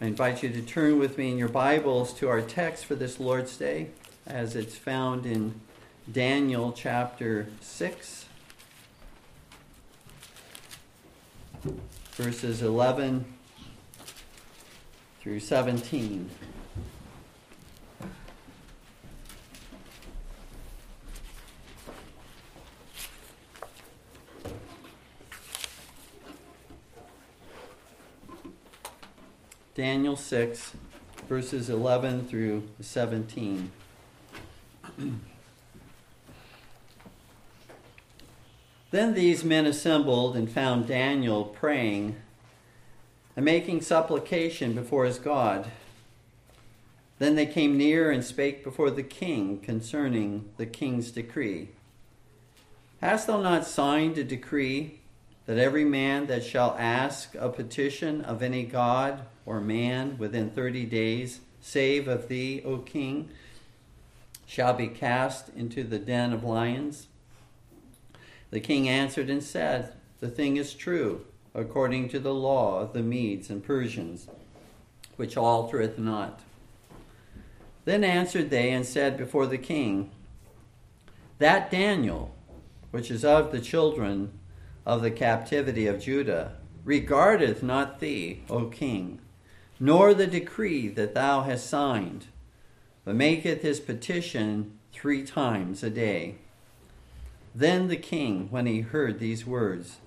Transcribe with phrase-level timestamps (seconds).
[0.00, 3.20] I invite you to turn with me in your Bibles to our text for this
[3.20, 3.90] Lord's Day,
[4.26, 5.60] as it's found in
[6.10, 8.26] Daniel chapter 6,
[12.16, 13.24] verses 11
[15.20, 16.28] through 17.
[29.84, 30.72] Daniel 6,
[31.28, 33.70] verses 11 through 17.
[38.90, 42.16] then these men assembled and found Daniel praying
[43.36, 45.70] and making supplication before his God.
[47.18, 51.68] Then they came near and spake before the king concerning the king's decree.
[53.02, 55.00] Hast thou not signed a decree
[55.46, 60.84] that every man that shall ask a petition of any god or man within thirty
[60.84, 63.28] days, save of thee, O king,
[64.46, 67.08] shall be cast into the den of lions?
[68.50, 73.02] The king answered and said, The thing is true, according to the law of the
[73.02, 74.28] Medes and Persians,
[75.16, 76.40] which altereth not.
[77.84, 80.10] Then answered they and said before the king,
[81.38, 82.34] That Daniel,
[82.92, 84.38] which is of the children
[84.86, 89.18] of the captivity of Judah, regardeth not thee, O king,
[89.80, 92.26] nor the decree that thou hast signed,
[93.04, 96.36] but maketh his petition three times a day.
[97.54, 99.98] Then the king, when he heard these words,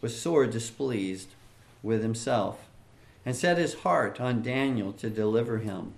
[0.00, 1.28] was sore displeased
[1.82, 2.68] with himself,
[3.24, 5.94] and set his heart on Daniel to deliver him.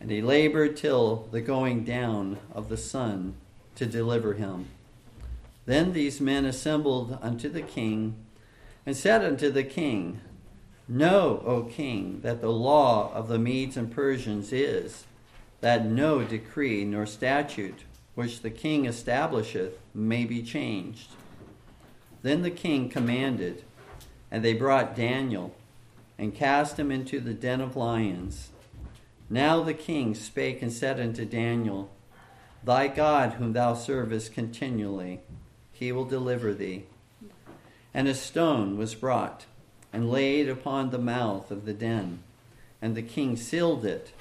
[0.00, 3.34] And he labored till the going down of the sun
[3.76, 4.66] to deliver him.
[5.68, 8.16] Then these men assembled unto the king,
[8.86, 10.22] and said unto the king,
[10.88, 15.04] Know, O king, that the law of the Medes and Persians is
[15.60, 17.80] that no decree nor statute
[18.14, 21.10] which the king establisheth may be changed.
[22.22, 23.62] Then the king commanded,
[24.30, 25.54] and they brought Daniel
[26.16, 28.52] and cast him into the den of lions.
[29.28, 31.90] Now the king spake and said unto Daniel,
[32.64, 35.20] Thy God, whom thou servest continually,
[35.78, 36.84] he will deliver thee.
[37.94, 39.46] And a stone was brought
[39.92, 42.24] and laid upon the mouth of the den.
[42.82, 44.12] And the king sealed it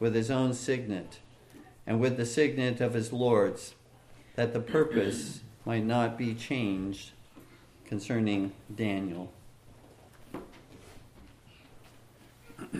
[0.00, 1.20] with his own signet
[1.86, 3.76] and with the signet of his lords,
[4.34, 7.12] that the purpose might not be changed
[7.86, 9.32] concerning Daniel.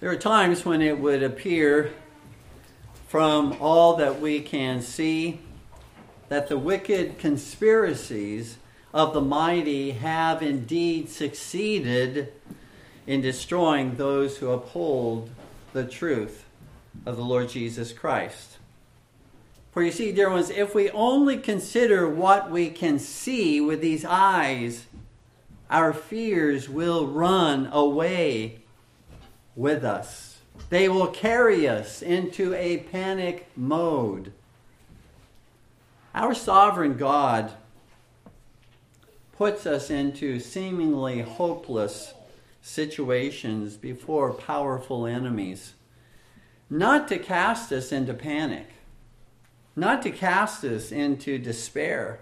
[0.00, 1.92] there are times when it would appear
[3.14, 5.38] from all that we can see
[6.28, 8.58] that the wicked conspiracies
[8.92, 12.32] of the mighty have indeed succeeded
[13.06, 15.30] in destroying those who uphold
[15.72, 16.44] the truth
[17.06, 18.58] of the Lord Jesus Christ.
[19.70, 24.04] For you see, dear ones, if we only consider what we can see with these
[24.04, 24.86] eyes,
[25.70, 28.58] our fears will run away
[29.54, 30.33] with us.
[30.70, 34.32] They will carry us into a panic mode.
[36.14, 37.52] Our sovereign God
[39.32, 42.14] puts us into seemingly hopeless
[42.62, 45.74] situations before powerful enemies,
[46.70, 48.68] not to cast us into panic,
[49.76, 52.20] not to cast us into despair,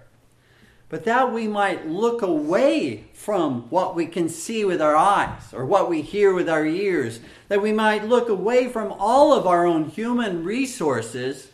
[0.93, 5.65] but that we might look away from what we can see with our eyes or
[5.65, 9.65] what we hear with our ears, that we might look away from all of our
[9.65, 11.49] own human resources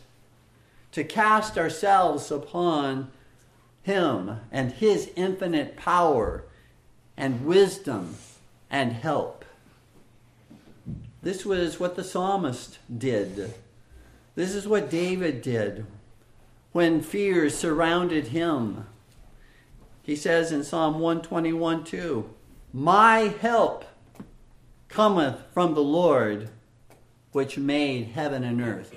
[0.91, 3.13] to cast ourselves upon
[3.85, 6.43] Him and His infinite power
[7.17, 8.17] and wisdom
[8.69, 9.45] and help.
[11.23, 13.55] This was what the psalmist did.
[14.35, 15.87] This is what David did
[16.73, 18.85] when fears surrounded him.
[20.09, 22.31] He says in Psalm 121 2,
[22.73, 23.85] My help
[24.89, 26.49] cometh from the Lord,
[27.33, 28.95] which made heaven and earth.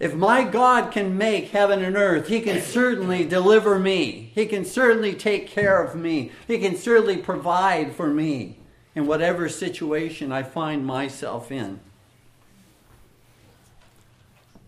[0.00, 4.32] If my God can make heaven and earth, He can certainly deliver me.
[4.34, 6.32] He can certainly take care of me.
[6.48, 8.58] He can certainly provide for me
[8.96, 11.78] in whatever situation I find myself in.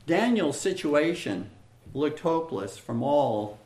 [0.06, 1.50] Daniel's situation
[1.92, 3.58] looked hopeless from all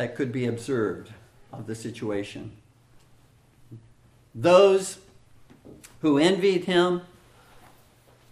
[0.00, 1.12] that could be observed
[1.52, 2.50] of the situation.
[4.34, 4.98] Those
[6.00, 7.02] who envied him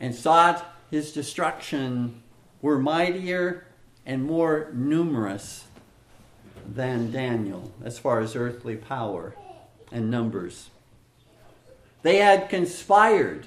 [0.01, 2.23] and sought his destruction
[2.63, 3.67] were mightier
[4.07, 5.67] and more numerous
[6.67, 9.35] than Daniel as far as earthly power
[9.93, 10.71] and numbers.
[12.01, 13.47] They had conspired,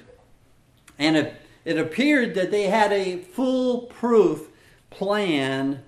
[0.96, 4.48] and it, appeared that they had a foolproof
[4.90, 5.82] plan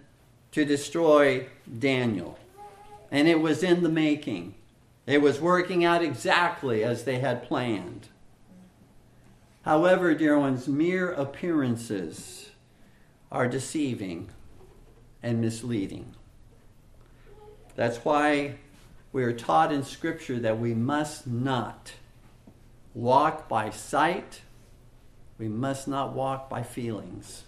[0.50, 1.46] to destroy
[1.78, 2.38] Daniel.
[3.10, 4.54] And it was in the making.
[5.06, 8.08] It was working out exactly as they had planned.
[9.62, 12.50] However, dear ones, mere appearances
[13.30, 14.28] are deceiving
[15.22, 16.14] and misleading.
[17.74, 18.56] That's why
[19.12, 21.92] we are taught in Scripture that we must not
[22.94, 24.42] walk by sight,
[25.38, 27.44] we must not walk by feelings,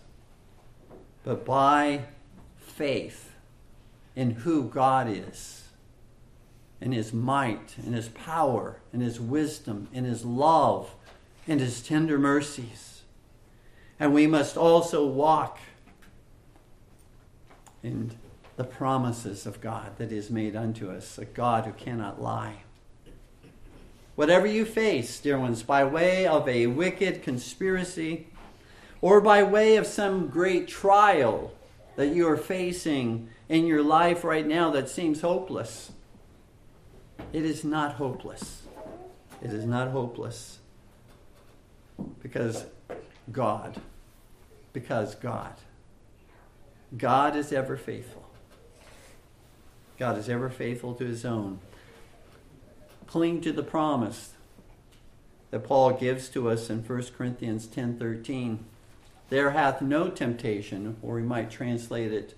[1.23, 2.05] but by
[2.59, 3.26] faith
[4.17, 5.69] in who God is,
[6.81, 10.91] in His might, in His power, in His wisdom, in His love,
[11.47, 13.03] in His tender mercies.
[14.01, 15.59] And we must also walk
[17.83, 18.17] in
[18.57, 22.63] the promises of God that is made unto us, a God who cannot lie.
[24.15, 28.29] Whatever you face, dear ones, by way of a wicked conspiracy
[29.03, 31.53] or by way of some great trial
[31.97, 35.93] that you are facing in your life right now that seems hopeless,
[37.33, 38.63] it is not hopeless.
[39.43, 40.59] It is not hopeless.
[42.23, 42.65] Because
[43.31, 43.81] God,
[44.73, 45.55] because God,
[46.97, 48.29] God is ever faithful.
[49.99, 51.61] God is ever faithful to his own.
[53.07, 54.35] Cling to the promise
[55.51, 58.65] that Paul gives to us in 1 Corinthians 10:13.
[59.31, 62.35] There hath no temptation, or we might translate it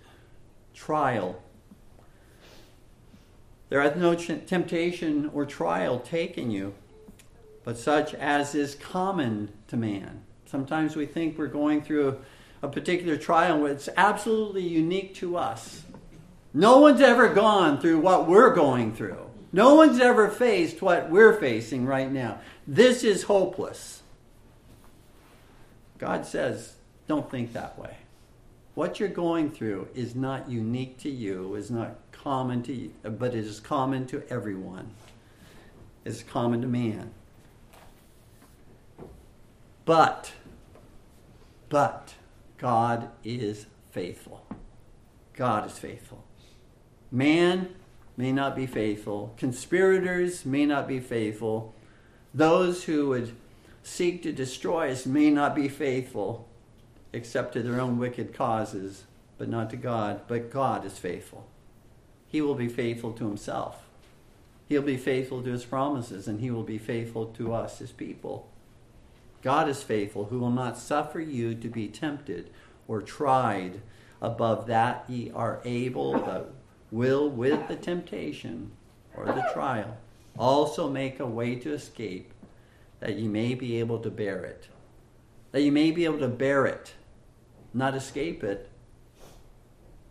[0.79, 1.43] trial.
[3.69, 6.73] There hath no temptation or trial taken you,
[7.65, 10.23] but such as is common to man.
[10.47, 12.21] Sometimes we think we're going through
[12.63, 15.83] a, particular trial it's absolutely unique to us.
[16.55, 19.29] No one's ever gone through what we're going through.
[19.53, 22.41] No one's ever faced what we're facing right now.
[22.67, 24.03] This is hopeless.
[25.99, 26.75] God says,
[27.07, 27.97] don't think that way.
[28.79, 33.35] What you're going through is not unique to you, is not common to you, but
[33.35, 34.93] it is common to everyone.
[36.05, 37.11] It's common to man.
[39.85, 40.31] But,
[41.69, 42.15] but,
[42.57, 44.47] God is faithful.
[45.35, 46.23] God is faithful.
[47.11, 47.75] Man
[48.17, 49.35] may not be faithful.
[49.37, 51.75] Conspirators may not be faithful.
[52.33, 53.35] Those who would
[53.83, 56.48] seek to destroy us may not be faithful,
[57.13, 59.05] except to their own wicked causes,
[59.39, 60.23] but not to God.
[60.29, 61.47] But God is faithful.
[62.27, 63.85] He will be faithful to himself.
[64.69, 68.51] He'll be faithful to his promises, and he will be faithful to us, his people.
[69.43, 72.51] God is faithful, who will not suffer you to be tempted
[72.87, 73.81] or tried
[74.21, 76.53] above that ye are able, but
[76.91, 78.73] will, with the temptation
[79.17, 79.97] or the trial,
[80.39, 82.33] also make a way to escape,
[83.01, 84.69] that ye may be able to bear it.
[85.53, 86.93] That you may be able to bear it,
[87.73, 88.69] not escape it,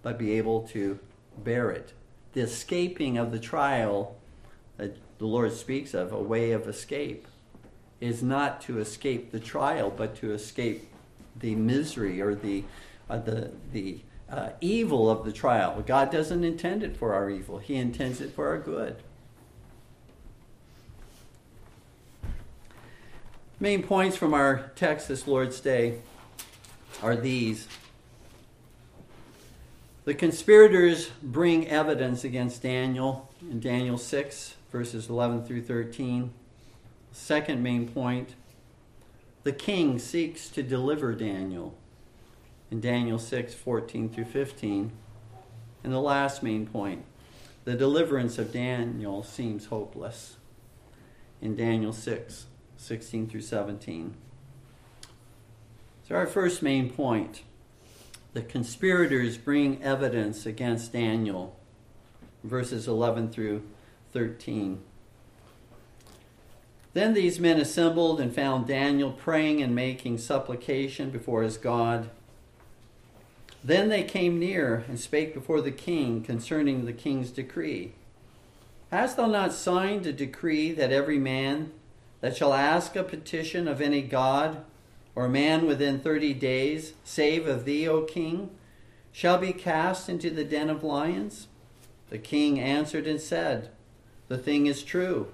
[0.01, 0.99] but be able to
[1.37, 1.93] bear it.
[2.33, 4.15] The escaping of the trial
[4.77, 7.27] that the Lord speaks of, a way of escape,
[7.99, 10.87] is not to escape the trial, but to escape
[11.35, 12.63] the misery or the,
[13.09, 13.99] uh, the, the
[14.29, 15.81] uh, evil of the trial.
[15.85, 18.97] God doesn't intend it for our evil, He intends it for our good.
[23.59, 25.97] Main points from our text this Lord's Day
[27.01, 27.67] are these.
[30.05, 36.31] The conspirators bring evidence against Daniel in Daniel 6, verses 11 through 13.
[37.11, 38.35] Second main point
[39.41, 41.73] the king seeks to deliver Daniel
[42.69, 44.91] in Daniel 6 14 through 15.
[45.83, 47.05] And the last main point
[47.65, 50.35] the deliverance of Daniel seems hopeless
[51.41, 52.46] in Daniel 6
[52.77, 54.15] 16 through 17.
[56.07, 57.41] So, our first main point
[58.33, 61.57] the conspirators bring evidence against Daniel,
[62.43, 63.63] verses 11 through
[64.13, 64.79] 13.
[66.93, 72.09] Then these men assembled and found Daniel praying and making supplication before his God.
[73.63, 77.93] Then they came near and spake before the king concerning the king's decree.
[78.91, 81.71] Hast thou not signed a decree that every man
[82.21, 84.63] that shall ask a petition of any god
[85.15, 88.51] or man within thirty days, save of thee, O king,
[89.11, 91.47] shall be cast into the den of lions?
[92.09, 93.69] The king answered and said,
[94.27, 95.31] The thing is true,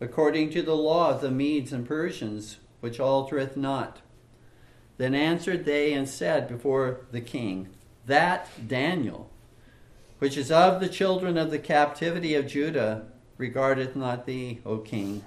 [0.00, 4.02] according to the law of the Medes and Persians, which altereth not.
[4.98, 7.70] Then answered they and said before the king,
[8.06, 9.30] That Daniel,
[10.20, 15.24] which is of the children of the captivity of Judah, regardeth not thee, O king,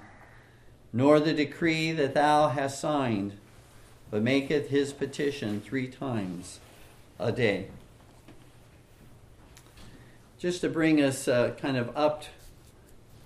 [0.92, 3.36] nor the decree that thou hast signed,
[4.10, 6.60] but maketh his petition three times
[7.18, 7.68] a day.
[10.38, 12.24] Just to bring us uh, kind of up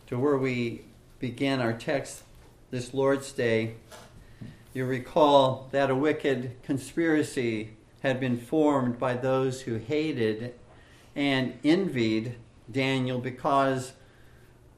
[0.07, 0.83] to where we
[1.19, 2.23] began our text
[2.71, 3.75] this Lord's Day,
[4.75, 7.71] you recall that a wicked conspiracy
[8.03, 10.55] had been formed by those who hated
[11.15, 12.35] and envied
[12.71, 13.93] Daniel because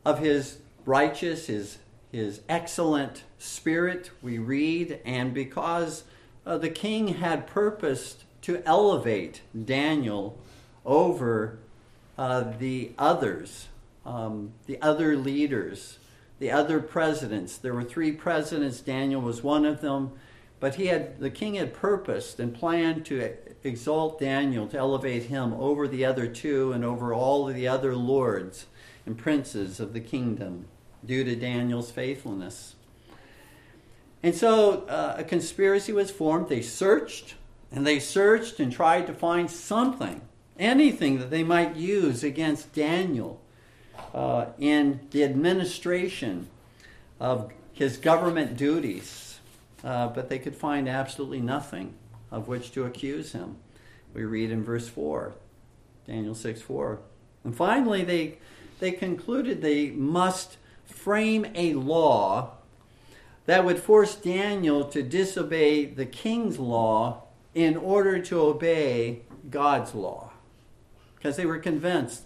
[0.05, 1.79] of his righteous, his,
[2.15, 6.05] his excellent spirit, we read, and because
[6.47, 10.39] uh, the king had purposed to elevate Daniel
[10.85, 11.59] over
[12.17, 13.69] uh, the others,
[14.07, 15.99] um, the other leaders,
[16.39, 17.57] the other presidents.
[17.57, 20.13] There were three presidents, Daniel was one of them.
[20.61, 25.53] But he had the king had purposed and planned to exalt Daniel, to elevate him
[25.55, 28.67] over the other two and over all the other lords
[29.05, 30.67] and princes of the kingdom
[31.05, 32.75] due to Daniel's faithfulness.
[34.23, 36.49] And so uh, a conspiracy was formed.
[36.49, 37.35] They searched
[37.71, 40.23] and they searched and tried to find something,
[40.59, 43.41] anything that they might use against Daniel
[44.15, 46.49] uh, in the administration
[47.21, 49.25] of his government duties
[49.85, 51.95] uh, but they could find absolutely nothing
[52.31, 53.57] of which to accuse him.
[54.15, 55.35] We read in verse 4,
[56.07, 57.01] Daniel 6 4.
[57.45, 58.39] And finally, they,
[58.81, 62.53] they concluded they must frame a law
[63.47, 67.25] that would force Daniel to disobey the king's law
[67.55, 70.33] in order to obey God's law.
[71.17, 72.25] Because they were convinced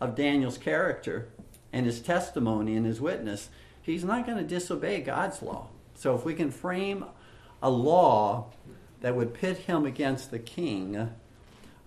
[0.00, 1.28] of Daniel's character
[1.72, 3.48] and his testimony and his witness.
[3.80, 5.68] He's not going to disobey God's law.
[5.94, 7.04] So if we can frame
[7.62, 8.52] a law
[9.00, 11.10] that would pit him against the king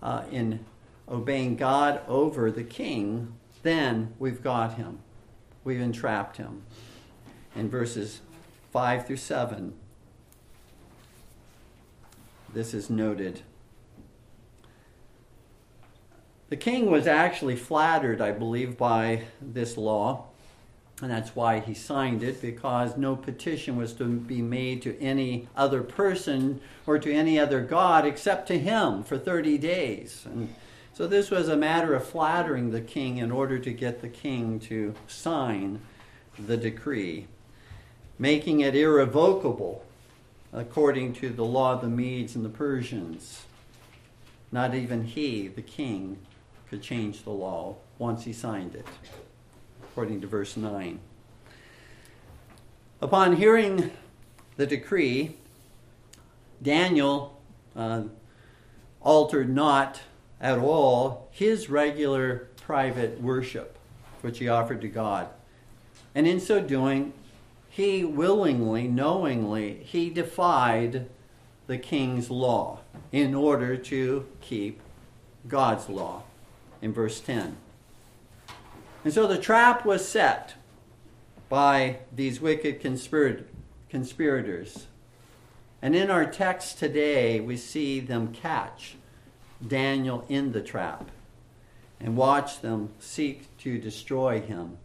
[0.02, 0.64] uh, in
[1.08, 4.98] obeying God over the king, then we've got him.
[5.64, 6.62] We've entrapped him.
[7.54, 8.20] In verses
[8.72, 9.74] 5 through 7,
[12.52, 13.42] this is noted.
[16.48, 20.26] The king was actually flattered, I believe, by this law.
[21.00, 25.48] And that's why he signed it, because no petition was to be made to any
[25.56, 30.26] other person or to any other God except to him for 30 days.
[30.26, 30.54] And
[30.94, 34.60] so this was a matter of flattering the king in order to get the king
[34.60, 35.80] to sign
[36.38, 37.26] the decree,
[38.18, 39.84] making it irrevocable
[40.52, 43.44] according to the law of the Medes and the Persians.
[44.50, 46.18] Not even he, the king,
[46.68, 48.86] could change the law once he signed it
[49.82, 50.98] according to verse 9.
[53.00, 53.90] Upon hearing
[54.56, 55.36] the decree,
[56.62, 57.40] Daniel
[57.74, 58.02] uh,
[59.00, 60.00] altered not
[60.42, 63.78] at all his regular private worship,
[64.20, 65.28] which he offered to God.
[66.14, 67.12] And in so doing,
[67.70, 71.08] he willingly, knowingly, he defied
[71.68, 72.80] the king's law
[73.12, 74.80] in order to keep
[75.48, 76.24] God's law.
[76.82, 77.56] In verse 10.
[79.04, 80.54] And so the trap was set
[81.48, 84.86] by these wicked conspirators.
[85.80, 88.96] And in our text today, we see them catch
[89.66, 91.10] Daniel in the trap
[92.00, 94.78] and watch them seek to destroy him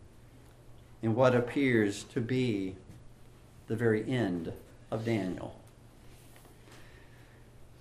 [1.01, 2.75] in what appears to be
[3.67, 4.53] the very end
[4.91, 5.55] of Daniel.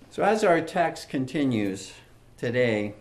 [0.09, 1.93] So, as our text continues
[2.37, 2.95] today,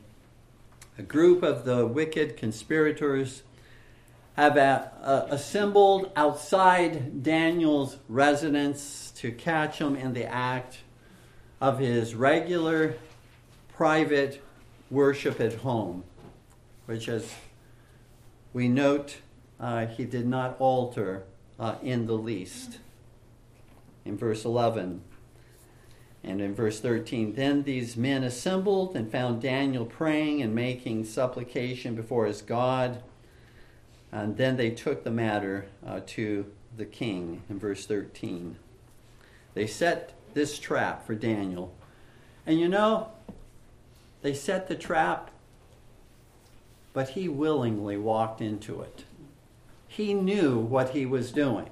[0.99, 3.43] a group of the wicked conspirators
[4.35, 10.79] have a, a, assembled outside Daniel's residence to catch him in the act
[11.61, 12.97] of his regular
[13.77, 14.43] private
[14.91, 16.03] worship at home,
[16.87, 17.35] which, as
[18.53, 19.19] we note,
[19.61, 21.25] uh, he did not alter
[21.61, 22.79] uh, in the least.
[24.05, 25.03] In verse 11,
[26.23, 31.95] and in verse 13, then these men assembled and found Daniel praying and making supplication
[31.95, 33.03] before his God.
[34.11, 38.57] And then they took the matter uh, to the king in verse 13.
[39.55, 41.75] They set this trap for Daniel.
[42.47, 43.11] And you know,
[44.27, 45.31] they set the trap,
[46.93, 49.05] but he willingly walked into it.
[49.87, 51.71] He knew what he was doing.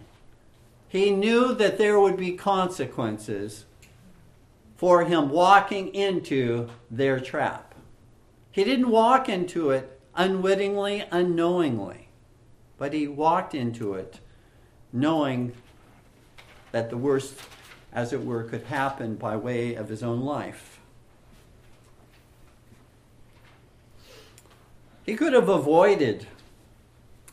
[0.86, 3.64] He knew that there would be consequences
[4.76, 7.74] for him walking into their trap.
[8.52, 12.06] He didn't walk into it unwittingly, unknowingly,
[12.78, 14.20] but he walked into it
[14.92, 15.54] knowing
[16.70, 17.34] that the worst,
[17.92, 20.73] as it were, could happen by way of his own life.
[25.04, 26.26] He could have avoided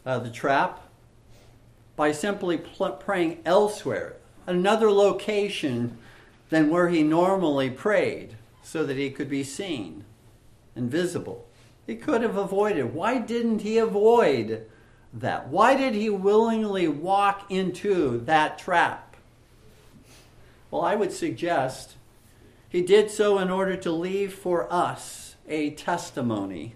[0.06, 0.88] uh, the trap
[1.96, 5.98] by simply pl- praying elsewhere, another location
[6.50, 10.04] than where he normally prayed, so that he could be seen
[10.76, 11.48] and visible.
[11.88, 12.94] He could have avoided.
[12.94, 14.66] Why didn't he avoid
[15.14, 15.48] that?
[15.48, 19.16] Why did he willingly walk into that trap?
[20.70, 21.96] Well, I would suggest
[22.68, 26.76] he did so in order to leave for us a testimony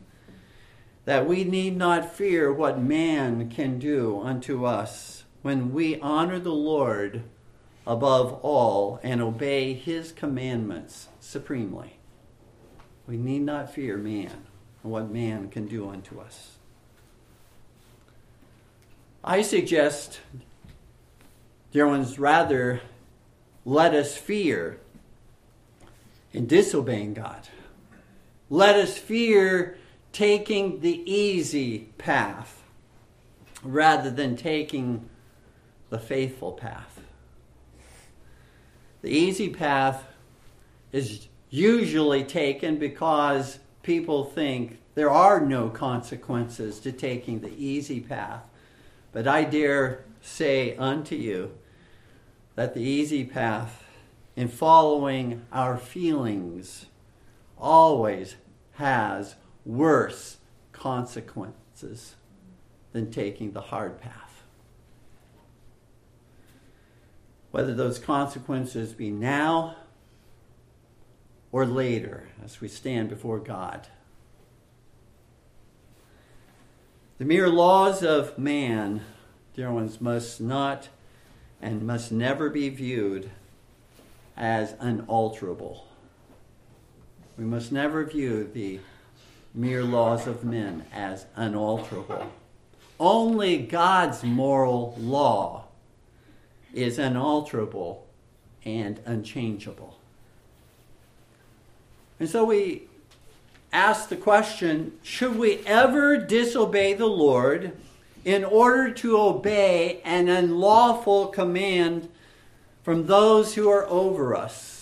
[1.06, 6.52] that we need not fear what man can do unto us when we honor the
[6.52, 7.24] Lord
[7.86, 12.00] above all and obey his commandments supremely.
[13.08, 14.46] We need not fear man
[14.82, 16.58] and what man can do unto us.
[19.24, 20.20] I suggest,
[21.72, 22.82] dear ones, rather
[23.64, 24.80] let us fear
[26.34, 27.48] in disobeying God.
[28.50, 29.78] Let us fear
[30.16, 32.64] taking the easy path
[33.62, 35.10] rather than taking
[35.90, 37.02] the faithful path.
[39.02, 40.06] The easy path
[40.94, 48.44] is usually taken because people think there are no consequences to taking the easy path.
[49.12, 51.52] But I dare say unto you
[52.56, 53.84] that the easy path
[54.38, 56.86] in following our feelings
[57.58, 58.38] always
[58.76, 60.38] has worse
[60.72, 62.16] consequences
[62.92, 64.44] than taking the hard path.
[67.52, 69.78] Whether those consequences be now
[71.52, 73.88] or later as we stand before God.
[77.18, 79.02] The mere laws of man,
[79.54, 80.90] dear ones, must not
[81.62, 83.32] and must never be viewed
[84.36, 85.88] as unalterable.
[87.38, 88.82] We must never view the
[89.56, 92.30] mere laws of men as unalterable.
[93.00, 95.66] Only God's moral law
[96.74, 98.06] is unalterable
[98.66, 99.98] and unchangeable.
[102.20, 102.84] And so we
[103.72, 107.74] ask the question should we ever disobey the Lord
[108.24, 112.10] in order to obey an unlawful command
[112.84, 114.75] from those who are over us?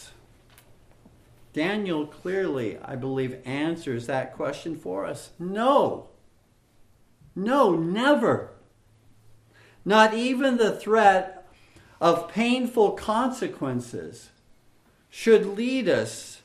[1.54, 5.30] Daniel clearly, I believe, answers that question for us.
[5.38, 6.10] No.
[7.36, 8.50] No, never.
[9.86, 11.48] Not even the threat
[12.02, 14.30] of painful consequences
[15.10, 16.42] should lead us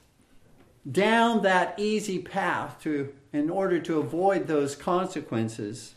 [0.91, 5.95] down that easy path to in order to avoid those consequences.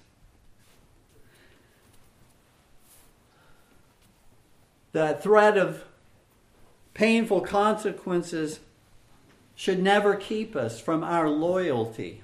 [4.92, 5.86] The threat of
[6.94, 8.60] painful consequences
[9.56, 12.24] should never keep us from our loyalty,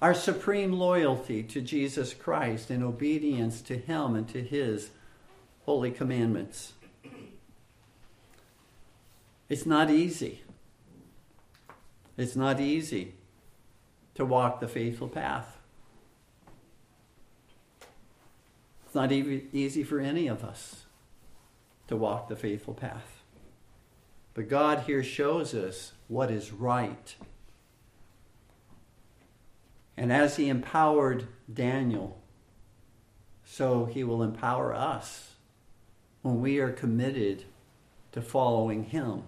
[0.00, 4.90] our supreme loyalty to Jesus Christ and obedience to Him and to His
[5.64, 6.74] holy commandments.
[9.48, 10.42] It's not easy.
[12.16, 13.14] It's not easy
[14.14, 15.58] to walk the faithful path.
[18.86, 20.84] It's not even easy for any of us
[21.88, 23.22] to walk the faithful path.
[24.34, 27.14] But God here shows us what is right.
[29.96, 32.20] And as He empowered Daniel,
[33.44, 35.32] so He will empower us
[36.22, 37.44] when we are committed
[38.12, 39.22] to following Him.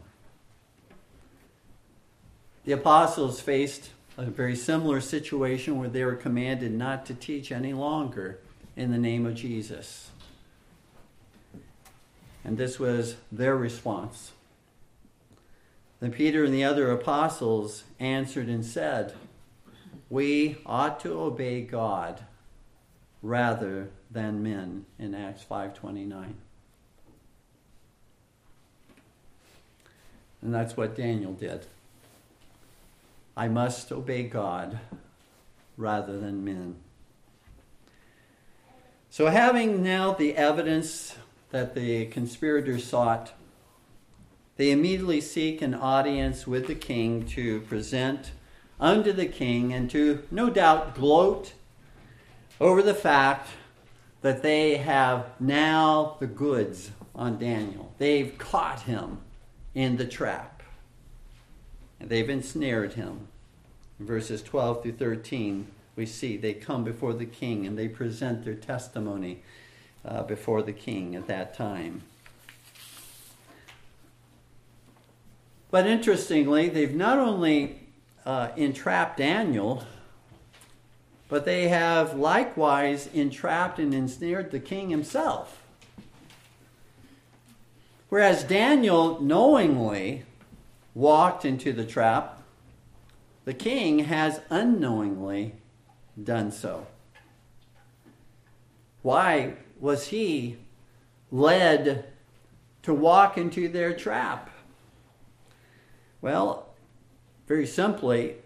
[2.64, 7.72] The apostles faced a very similar situation where they were commanded not to teach any
[7.72, 8.40] longer
[8.74, 10.10] in the name of Jesus.
[12.44, 14.32] And this was their response.
[16.00, 19.14] Then Peter and the other apostles answered and said,
[20.10, 22.24] We ought to obey God
[23.22, 26.34] rather than men in Acts 5:29.
[30.42, 31.66] And that's what Daniel did.
[33.36, 34.78] I must obey God
[35.76, 36.76] rather than men.
[39.10, 41.16] So having now the evidence
[41.50, 43.32] that the conspirators sought
[44.56, 48.32] they immediately seek an audience with the king to present
[48.80, 51.52] unto the king and to, no doubt, gloat
[52.60, 53.50] over the fact
[54.22, 57.92] that they have now the goods on Daniel.
[57.98, 59.18] They've caught him
[59.74, 60.62] in the trap,
[62.00, 63.28] and they've ensnared him.
[64.00, 65.66] In verses 12 through 13,
[65.96, 69.42] we see they come before the king and they present their testimony
[70.04, 72.02] uh, before the king at that time.
[75.70, 77.80] But interestingly, they've not only
[78.24, 79.84] uh, entrapped Daniel,
[81.28, 85.62] but they have likewise entrapped and ensnared the king himself.
[88.08, 90.24] Whereas Daniel knowingly
[90.94, 92.42] walked into the trap,
[93.44, 95.54] the king has unknowingly
[96.22, 96.86] done so.
[99.02, 100.56] Why was he
[101.30, 102.06] led
[102.82, 104.50] to walk into their trap?
[106.20, 106.68] Well,
[107.46, 108.36] very simply,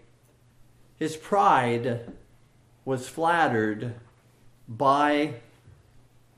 [0.97, 2.11] his pride
[2.85, 3.95] was flattered
[4.67, 5.35] by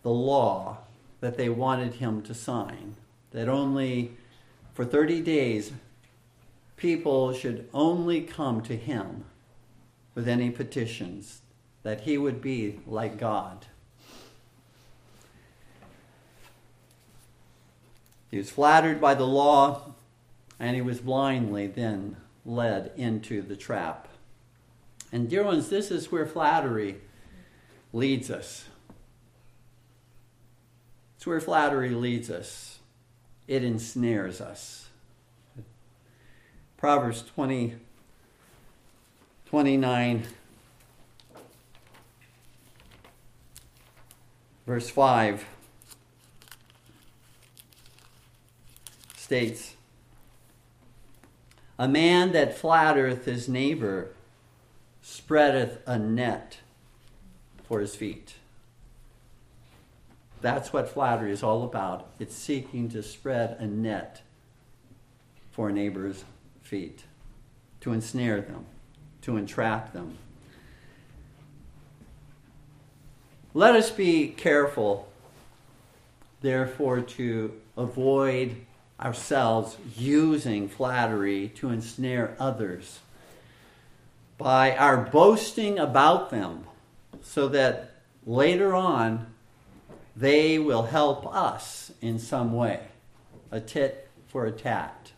[0.04, 0.78] the law
[1.19, 2.96] that they wanted him to sign.
[3.32, 4.12] That only
[4.74, 5.72] for 30 days,
[6.78, 9.26] people should only come to him
[10.15, 11.41] with any petitions,
[11.84, 13.65] that he would be like God.
[18.30, 19.93] He was flattered by the law,
[20.63, 24.08] and he was blindly then led into the trap.
[25.12, 27.02] And, dear ones, this is where flattery
[27.91, 28.63] leads us.
[31.17, 32.80] It's where flattery leads us,
[33.45, 34.88] it ensnares us.
[36.78, 37.76] Proverbs 20,
[39.47, 40.23] 29,
[44.65, 45.45] verse 5
[49.17, 49.76] states,
[51.84, 54.13] A man that flattereth his neighbor
[55.02, 56.60] spreadeth a net
[57.67, 58.36] for his feet.
[60.39, 62.08] That's what flattery is all about.
[62.19, 64.22] It's seeking to spread a net
[65.52, 66.24] for a neighbor's
[66.62, 67.04] feet,
[67.82, 68.63] to ensnare them,
[69.24, 70.17] to entrap them.
[73.54, 75.10] Let us be careful,
[76.39, 78.56] therefore, to avoid
[79.03, 82.99] ourselves using flattery to ensnare others
[84.37, 86.63] by our boasting about them
[87.21, 87.91] so that
[88.25, 89.25] later on
[90.15, 92.79] they will help us in some way.
[93.51, 95.11] A tit for a tat.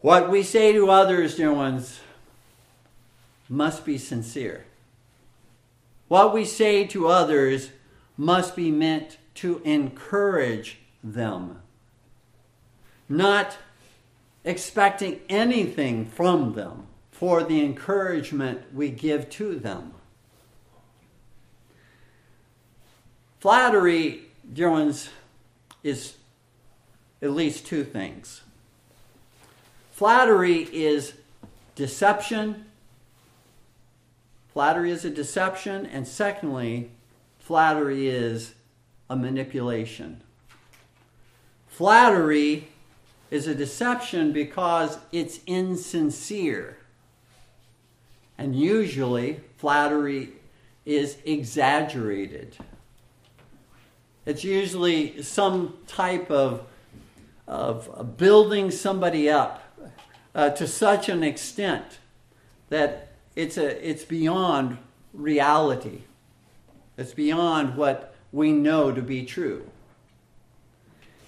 [0.00, 2.00] What we say to others, dear ones,
[3.48, 4.64] must be sincere.
[6.08, 7.70] What we say to others
[8.16, 11.60] must be meant to encourage them,
[13.08, 13.58] not
[14.44, 19.92] expecting anything from them for the encouragement we give to them.
[23.38, 25.10] Flattery, dear ones,
[25.82, 26.14] is
[27.20, 28.40] at least two things.
[29.92, 31.12] Flattery is
[31.74, 32.64] deception.
[34.52, 35.86] Flattery is a deception.
[35.86, 36.90] And secondly,
[37.38, 38.54] flattery is
[39.10, 40.22] a manipulation.
[41.74, 42.68] Flattery
[43.32, 46.78] is a deception because it's insincere.
[48.38, 50.34] And usually, flattery
[50.86, 52.56] is exaggerated.
[54.24, 56.64] It's usually some type of,
[57.48, 59.76] of building somebody up
[60.32, 61.98] uh, to such an extent
[62.68, 64.78] that it's, a, it's beyond
[65.12, 66.02] reality.
[66.96, 69.68] It's beyond what we know to be true.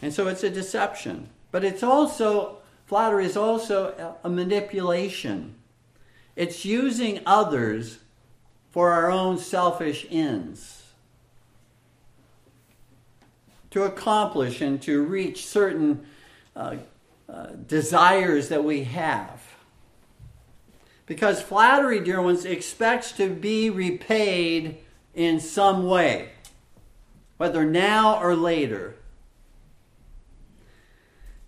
[0.02, 1.28] And so it's a deception.
[1.50, 5.54] But it's also, flattery is also a manipulation.
[6.35, 7.98] It's using others
[8.70, 10.82] for our own selfish ends.
[13.70, 16.06] To accomplish and to reach certain
[16.54, 16.76] uh,
[17.28, 19.42] uh, desires that we have.
[21.06, 24.78] Because flattery, dear ones, expects to be repaid
[25.14, 26.30] in some way,
[27.37, 28.96] whether now or later.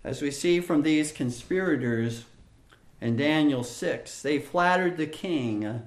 [0.09, 2.25] As we see from these conspirators
[2.99, 5.83] in Daniel 6, they flattered the king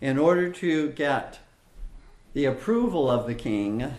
[0.00, 1.40] in order to get
[2.34, 3.94] the approval of the king,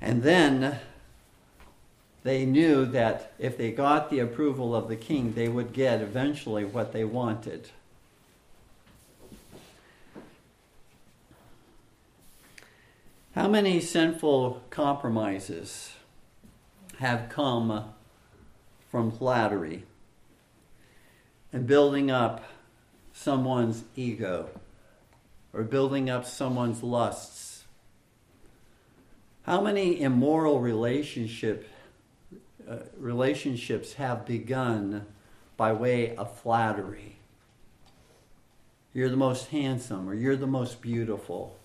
[0.00, 0.80] and then
[2.24, 6.64] they knew that if they got the approval of the king, they would get eventually
[6.64, 7.68] what they wanted.
[13.36, 15.92] How many sinful compromises
[16.98, 17.84] have come
[18.90, 19.84] from flattery
[21.52, 22.44] and building up
[23.12, 24.50] someone's ego
[25.52, 27.64] or building up someone's lusts.
[29.42, 31.68] How many immoral relationship
[32.68, 35.06] uh, relationships have begun
[35.56, 37.16] by way of flattery?
[38.92, 41.56] You're the most handsome or you're the most beautiful.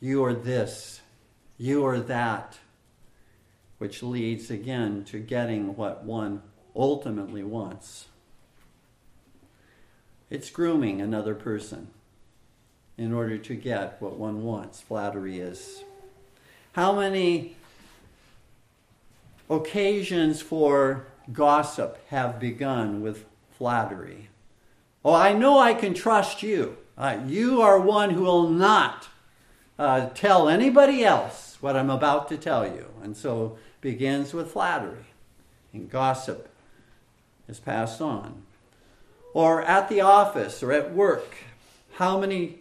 [0.00, 1.00] You are this,
[1.56, 2.58] you are that
[3.78, 6.42] which leads again to getting what one
[6.74, 8.06] ultimately wants.
[10.30, 11.88] It's grooming another person
[12.98, 14.80] in order to get what one wants.
[14.80, 15.84] Flattery is.
[16.72, 17.56] How many
[19.48, 23.24] occasions for gossip have begun with
[23.56, 24.28] flattery?
[25.04, 26.76] Oh, I know I can trust you.
[26.98, 29.08] Uh, you are one who will not
[29.78, 32.86] uh, tell anybody else what I'm about to tell you.
[33.02, 35.06] And so begins with flattery,
[35.72, 36.48] and gossip
[37.48, 38.42] is passed on.
[39.34, 41.36] Or at the office or at work,
[41.94, 42.60] how many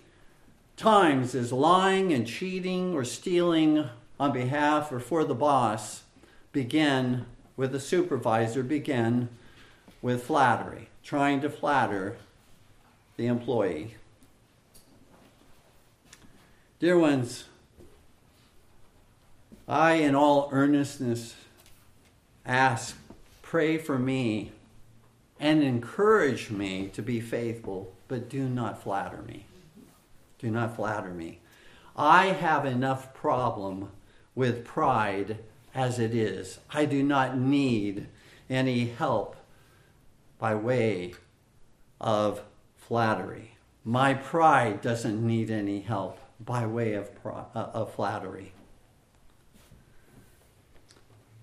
[0.76, 6.04] times is lying and cheating or stealing on behalf or for the boss
[6.52, 9.30] begin with the supervisor, begin
[10.02, 12.16] with flattery, trying to flatter
[13.16, 13.96] the employee.
[16.80, 17.46] Dear ones,
[19.68, 21.36] I, in all earnestness,
[22.46, 22.98] ask,
[23.42, 24.54] pray for me,
[25.40, 29.46] and encourage me to be faithful, but do not flatter me.
[30.40, 31.40] Do not flatter me.
[31.96, 33.90] I have enough problem
[34.36, 35.40] with pride
[35.76, 36.60] as it is.
[36.70, 38.08] I do not need
[38.50, 39.36] any help
[40.40, 41.14] by way
[42.00, 42.42] of
[42.76, 43.58] flattery.
[43.84, 48.54] My pride doesn't need any help by way of, uh, of flattery.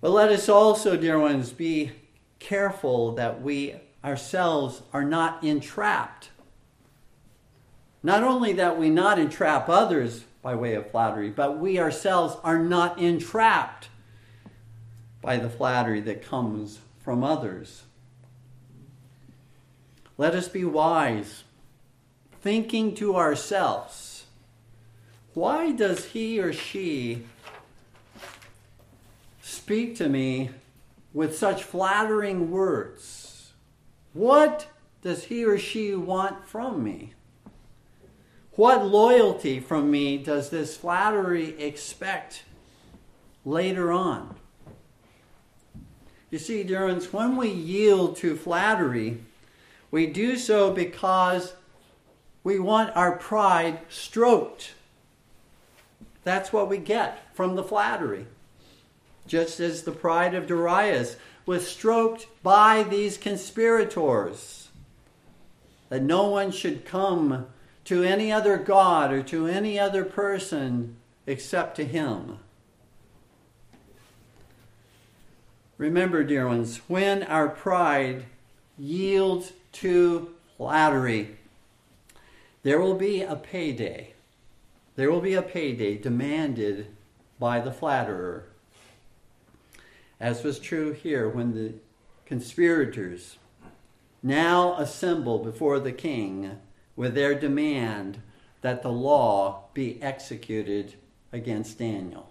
[0.01, 1.91] But let us also, dear ones, be
[2.39, 6.29] careful that we ourselves are not entrapped.
[8.03, 12.59] Not only that we not entrap others by way of flattery, but we ourselves are
[12.59, 13.89] not entrapped
[15.21, 17.83] by the flattery that comes from others.
[20.19, 21.43] Let us be wise,
[22.41, 24.25] thinking to ourselves,
[25.33, 27.25] why does he or she
[29.65, 30.51] speak to me
[31.11, 33.53] with such flattering words?
[34.13, 34.67] What
[35.01, 37.15] does he or she want from me?
[38.51, 42.43] What loyalty from me does this flattery expect
[43.43, 44.35] later on?
[46.29, 49.17] You see, ones, when we yield to flattery,
[49.89, 51.55] we do so because
[52.43, 54.75] we want our pride stroked.
[56.23, 58.27] That's what we get from the flattery.
[59.27, 64.69] Just as the pride of Darius was stroked by these conspirators,
[65.89, 67.47] that no one should come
[67.85, 70.95] to any other God or to any other person
[71.27, 72.39] except to Him.
[75.77, 78.25] Remember, dear ones, when our pride
[78.77, 81.37] yields to flattery,
[82.63, 84.13] there will be a payday.
[84.95, 86.87] There will be a payday demanded
[87.39, 88.45] by the flatterer.
[90.25, 91.73] As was true here when the
[92.25, 93.37] conspirators
[94.23, 96.57] now assemble before the king
[96.95, 98.23] with their demand
[98.61, 100.95] that the law be executed
[101.31, 102.27] against Daniel.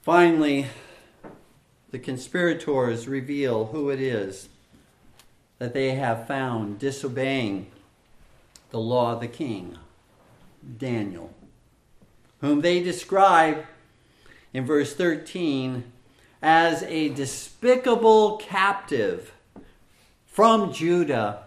[0.00, 0.68] Finally,
[1.90, 4.48] the conspirators reveal who it is
[5.58, 7.70] that they have found disobeying
[8.70, 9.76] the law of the king,
[10.78, 11.34] Daniel,
[12.40, 13.64] whom they describe
[14.52, 15.84] in verse 13
[16.40, 19.32] as a despicable captive
[20.26, 21.44] from Judah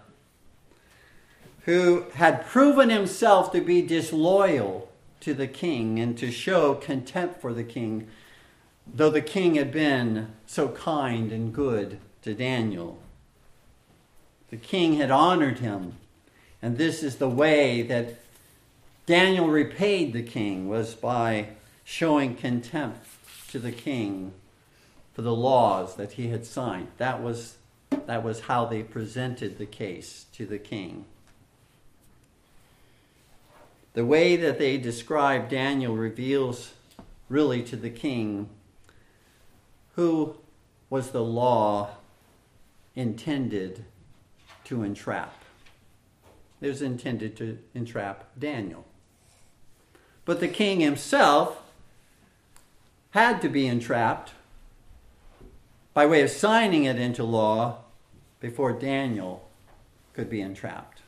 [1.66, 7.54] who had proven himself to be disloyal to the king and to show contempt for
[7.54, 8.08] the king,
[8.92, 13.00] though the king had been so kind and good to Daniel.
[14.50, 15.98] The king had honored him,
[16.62, 18.16] and this is the way that
[19.06, 21.50] Daniel repaid the king was by
[21.84, 23.08] showing contempt
[23.50, 24.34] to the king
[25.14, 26.88] for the laws that he had signed.
[26.98, 27.58] That was
[27.90, 31.06] that was how they presented the case to the king.
[33.94, 36.74] The way that they describe Daniel reveals
[37.28, 38.50] really to the king
[39.96, 40.38] who
[40.90, 41.90] was the law
[42.96, 43.84] intended
[44.66, 45.34] to entrap.
[46.62, 48.86] It was intended to entrap Daniel.
[50.26, 51.62] But the king himself
[53.12, 54.32] had to be entrapped
[55.94, 57.80] by way of signing it into law
[58.40, 59.50] before Daniel
[60.14, 61.02] could be entrapped.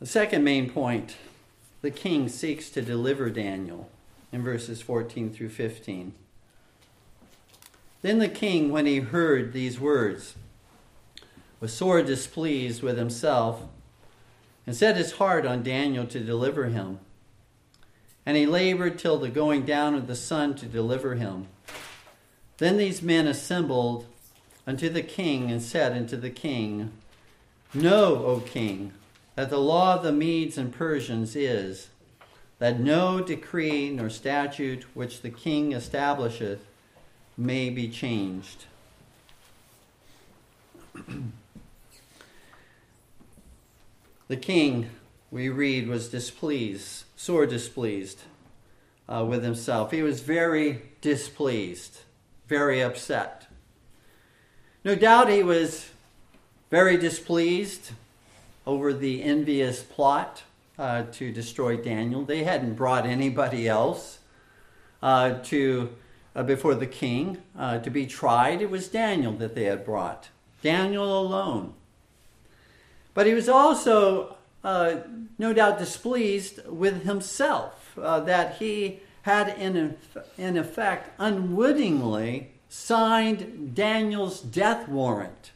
[0.00, 1.16] The second main point
[1.82, 3.88] the king seeks to deliver Daniel
[4.32, 6.12] in verses 14 through 15.
[8.02, 10.34] Then the king, when he heard these words,
[11.60, 13.62] was sore displeased with himself
[14.66, 16.98] and set his heart on Daniel to deliver him.
[18.24, 21.46] And he labored till the going down of the sun to deliver him.
[22.58, 24.06] Then these men assembled
[24.66, 26.90] unto the king and said unto the king,
[27.72, 28.92] Know, O king,
[29.36, 31.88] that the law of the Medes and Persians is
[32.58, 36.64] that no decree nor statute which the king establisheth
[37.36, 38.64] may be changed.
[44.28, 44.90] the king,
[45.30, 48.22] we read, was displeased, sore displeased
[49.08, 49.90] uh, with himself.
[49.90, 52.00] He was very displeased,
[52.48, 53.46] very upset.
[54.84, 55.90] No doubt he was
[56.70, 57.92] very displeased
[58.66, 60.42] over the envious plot
[60.78, 62.24] uh, to destroy Daniel.
[62.24, 64.18] They hadn't brought anybody else
[65.02, 65.90] uh, to
[66.34, 68.60] uh, before the king uh, to be tried.
[68.60, 70.28] It was Daniel that they had brought.
[70.62, 71.74] Daniel alone.
[73.16, 74.96] But he was also, uh,
[75.38, 79.96] no doubt, displeased with himself uh, that he had, in,
[80.36, 85.52] in effect, unwittingly signed Daniel's death warrant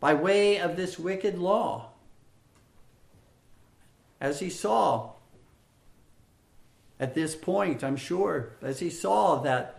[0.00, 1.90] by way of this wicked law.
[4.18, 5.10] As he saw
[6.98, 9.78] at this point, I'm sure, as he saw that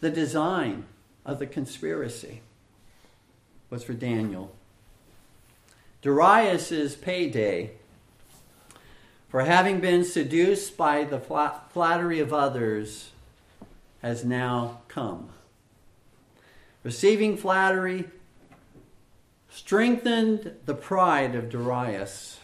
[0.00, 0.86] the design
[1.26, 2.40] of the conspiracy
[3.68, 4.55] was for Daniel.
[6.02, 7.72] Darius's payday
[9.28, 13.10] for having been seduced by the flattery of others
[14.02, 15.30] has now come.
[16.82, 18.04] Receiving flattery
[19.50, 22.38] strengthened the pride of Darius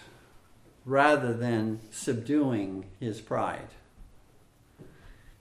[0.84, 3.68] rather than subduing his pride.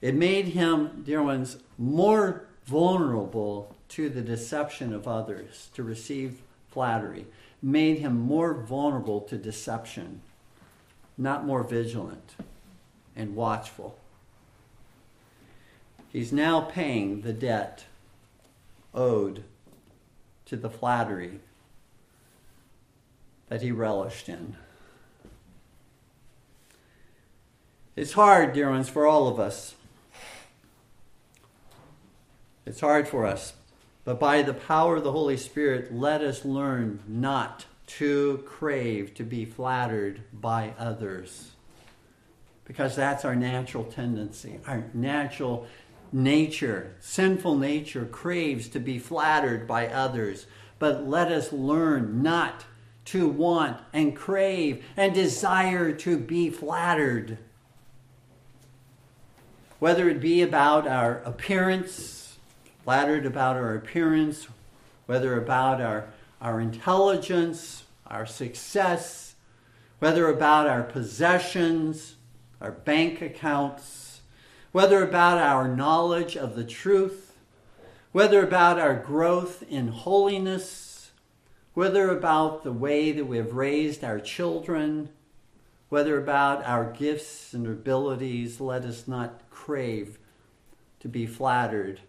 [0.00, 7.26] It made him, dear ones, more vulnerable to the deception of others, to receive flattery,
[7.62, 10.20] made him more vulnerable to deception,
[11.16, 12.34] not more vigilant
[13.14, 13.96] and watchful.
[16.10, 17.84] He's now paying the debt
[18.92, 19.44] owed
[20.46, 21.40] to the flattery
[23.48, 24.56] that he relished in.
[27.94, 29.74] It's hard, dear ones, for all of us.
[32.64, 33.52] It's hard for us.
[34.04, 37.66] But by the power of the Holy Spirit, let us learn not
[37.98, 41.52] to crave to be flattered by others.
[42.64, 45.66] Because that's our natural tendency, our natural
[46.12, 50.46] nature, sinful nature, craves to be flattered by others.
[50.78, 52.64] But let us learn not
[53.06, 57.38] to want and crave and desire to be flattered.
[59.78, 62.21] Whether it be about our appearance,
[62.84, 64.48] flattered about our appearance,
[65.06, 66.08] whether about our,
[66.40, 69.34] our intelligence, our success,
[70.00, 72.16] whether about our possessions,
[72.60, 74.20] our bank accounts,
[74.72, 77.36] whether about our knowledge of the truth,
[78.10, 81.12] whether about our growth in holiness,
[81.74, 85.08] whether about the way that we have raised our children,
[85.88, 90.18] whether about our gifts and abilities, let us not crave
[91.00, 92.00] to be flattered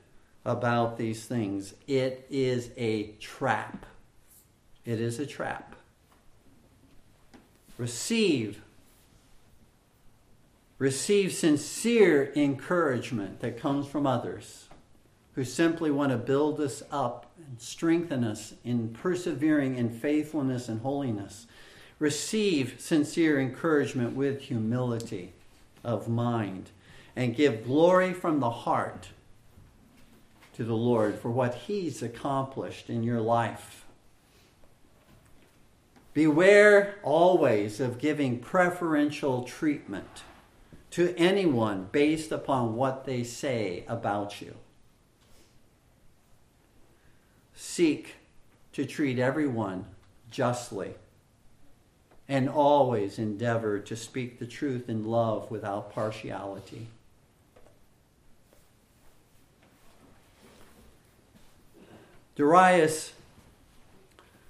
[0.46, 1.74] about these things.
[1.88, 3.86] It is a trap.
[4.86, 5.76] It is a trap.
[7.78, 8.62] Receive
[10.80, 14.68] receive sincere encouragement that comes from others
[15.36, 20.82] who simply want to build us up and strengthen us in persevering in faithfulness and
[20.82, 21.48] holiness.
[22.00, 25.32] Receive sincere encouragement with humility
[25.84, 26.70] of mind
[27.16, 29.10] and give glory from the heart
[30.54, 33.86] to the Lord for what He's accomplished in your life.
[36.14, 40.24] Beware always of giving preferential treatment
[40.92, 44.54] to anyone based upon what they say about you.
[47.56, 48.16] Seek
[48.74, 49.86] to treat everyone
[50.30, 50.94] justly
[52.28, 56.88] and always endeavor to speak the truth in love without partiality.
[62.36, 63.14] Darius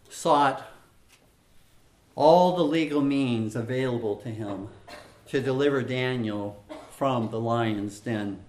[0.09, 0.65] sought
[2.15, 4.69] all the legal means available to him
[5.27, 8.39] to deliver Daniel from the lion's den.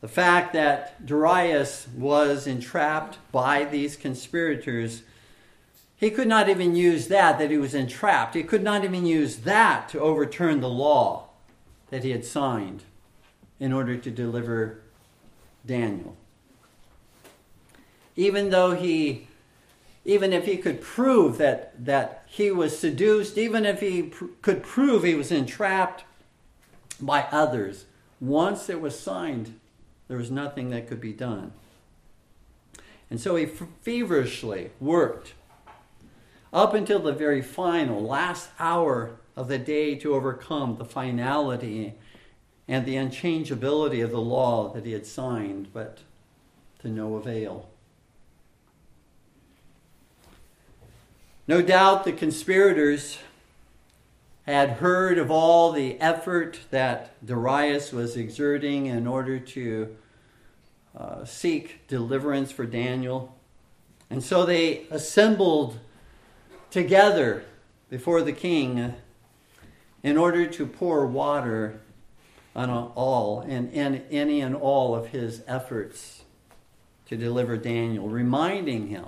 [0.00, 5.02] The fact that Darius was entrapped by these conspirators,
[5.96, 8.34] he could not even use that, that he was entrapped.
[8.34, 11.28] He could not even use that to overturn the law
[11.90, 12.84] that he had signed
[13.58, 14.80] in order to deliver
[15.66, 16.16] Daniel.
[18.18, 19.28] Even though he
[20.04, 24.62] even if he could prove that, that he was seduced, even if he pr- could
[24.62, 26.04] prove he was entrapped
[26.98, 27.84] by others,
[28.18, 29.58] once it was signed,
[30.08, 31.52] There was nothing that could be done.
[33.10, 35.34] And so he feverishly worked
[36.52, 41.94] up until the very final, last hour of the day to overcome the finality
[42.66, 45.98] and the unchangeability of the law that he had signed, but
[46.80, 47.68] to no avail.
[51.48, 53.16] No doubt the conspirators
[54.44, 59.96] had heard of all the effort that Darius was exerting in order to
[60.94, 63.34] uh, seek deliverance for Daniel.
[64.10, 65.78] And so they assembled
[66.70, 67.46] together
[67.88, 68.94] before the king
[70.02, 71.80] in order to pour water
[72.54, 76.24] on all and, and any and all of his efforts
[77.06, 79.06] to deliver Daniel, reminding him,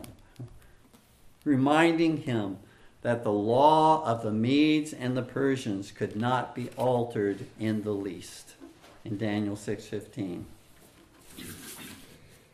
[1.44, 2.58] reminding him
[3.02, 7.92] that the law of the Medes and the Persians could not be altered in the
[7.92, 8.54] least.
[9.04, 10.44] In Daniel 6:15.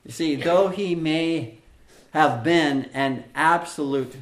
[0.05, 1.59] You see, though he may
[2.13, 4.17] have been an absolute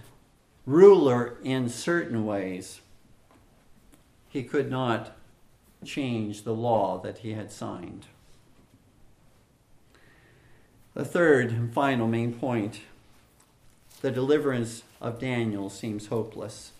[0.64, 2.80] ruler in certain ways,
[4.30, 5.14] he could not
[5.84, 8.06] change the law that he had signed.
[10.94, 12.80] The third and final main point
[14.04, 16.72] the deliverance of Daniel seems hopeless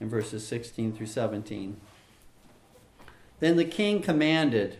[0.00, 1.76] in verses 16 through 17.
[3.38, 4.78] Then the king commanded,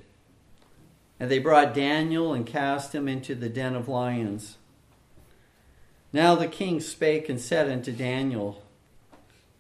[1.20, 4.56] and they brought Daniel and cast him into the den of lions.
[6.12, 8.64] Now the king spake and said unto Daniel,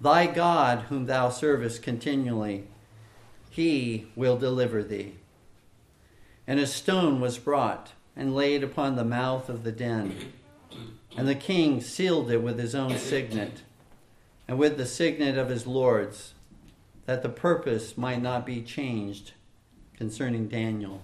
[0.00, 2.64] Thy God, whom thou servest continually,
[3.50, 5.14] he will deliver thee.
[6.44, 10.32] And a stone was brought and laid upon the mouth of the den.
[11.16, 13.62] And the king sealed it with his own signet
[14.46, 16.34] and with the signet of his lords,
[17.06, 19.32] that the purpose might not be changed
[19.96, 21.02] concerning Daniel.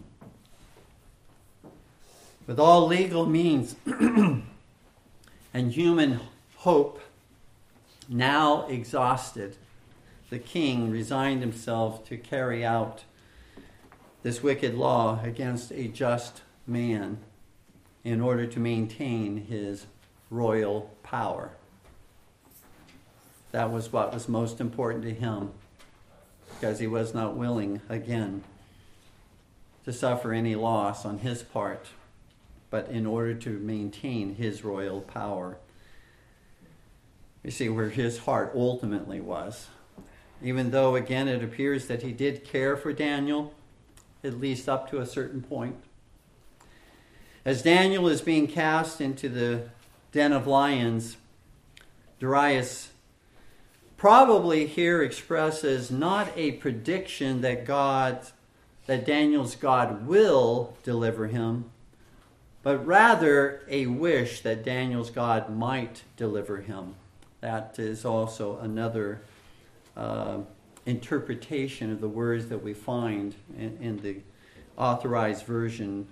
[2.46, 4.44] With all legal means and
[5.54, 6.20] human
[6.56, 7.00] hope
[8.08, 9.56] now exhausted,
[10.30, 13.04] the king resigned himself to carry out
[14.22, 17.18] this wicked law against a just man
[18.02, 19.86] in order to maintain his
[20.30, 21.50] royal power.
[23.52, 25.52] That was what was most important to him
[26.54, 28.42] because he was not willing, again,
[29.84, 31.86] to suffer any loss on his part,
[32.70, 35.58] but in order to maintain his royal power.
[37.42, 39.68] You see where his heart ultimately was.
[40.42, 43.54] Even though, again, it appears that he did care for Daniel,
[44.24, 45.76] at least up to a certain point.
[47.44, 49.68] As Daniel is being cast into the
[50.16, 51.18] den of lions,
[52.20, 52.88] Darius
[53.98, 58.26] probably here expresses not a prediction that God,
[58.86, 61.66] that Daniel's God will deliver him,
[62.62, 66.94] but rather a wish that Daniel's God might deliver him.
[67.42, 69.20] That is also another
[69.98, 70.38] uh,
[70.86, 74.16] interpretation of the words that we find in, in the
[74.78, 76.06] authorized version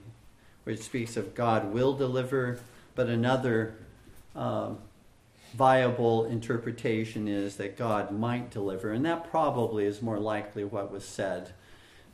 [0.64, 2.58] which speaks of God will deliver,
[2.94, 3.76] but another
[4.34, 4.78] um,
[5.54, 11.04] viable interpretation is that God might deliver, and that probably is more likely what was
[11.04, 11.52] said.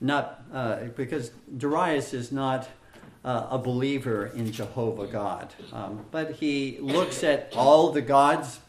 [0.01, 2.68] Not uh, because Darius is not
[3.25, 8.61] uh, a believer in Jehovah God, um, but he looks at all the gods.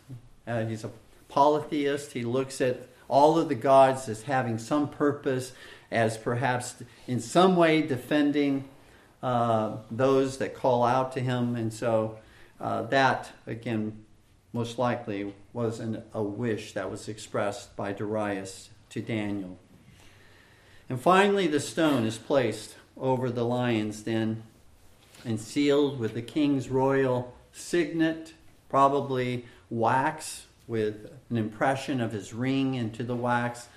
[0.47, 0.91] Uh, he's a
[1.29, 2.13] polytheist.
[2.13, 5.53] He looks at all of the gods as having some purpose,
[5.91, 8.63] as perhaps in some way defending
[9.21, 11.55] uh, those that call out to him.
[11.55, 12.17] And so
[12.61, 14.05] uh, that, again,
[14.53, 19.57] most likely was an, a wish that was expressed by Darius to Daniel.
[20.87, 24.43] And finally, the stone is placed over the lion's den
[25.25, 28.33] and sealed with the king's royal signet,
[28.69, 33.69] probably wax with an impression of his ring into the wax,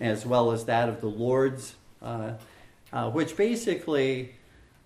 [0.00, 2.32] as well as that of the lords', uh,
[2.92, 4.34] uh, which basically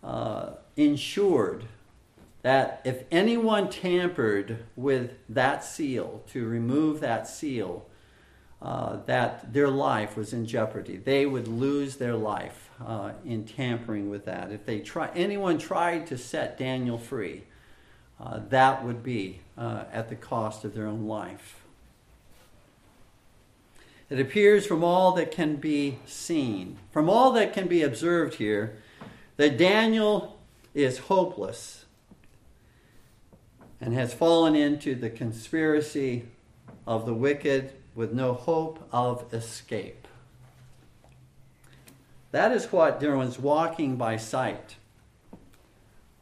[0.02, 1.64] uh, ensured
[2.48, 7.84] that if anyone tampered with that seal to remove that seal,
[8.62, 10.96] uh, that their life was in jeopardy.
[10.96, 14.50] They would lose their life uh, in tampering with that.
[14.50, 17.42] If they try, anyone tried to set Daniel free,
[18.18, 21.60] uh, that would be uh, at the cost of their own life.
[24.08, 28.78] It appears from all that can be seen, from all that can be observed here,
[29.36, 30.38] that Daniel
[30.72, 31.77] is hopeless
[33.80, 36.26] and has fallen into the conspiracy
[36.86, 40.06] of the wicked with no hope of escape.
[42.30, 44.76] That is what there walking by sight